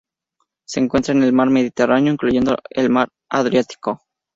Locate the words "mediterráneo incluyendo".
1.51-2.57